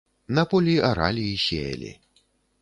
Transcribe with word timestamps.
На 0.37 0.45
полі 0.53 0.73
аралі 0.87 1.27
і 1.35 1.37
сеялі. 1.45 1.93